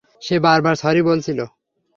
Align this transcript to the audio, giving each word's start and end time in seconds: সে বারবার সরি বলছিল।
সে 0.21 0.35
বারবার 0.39 0.75
সরি 0.75 1.01
বলছিল। 1.01 1.39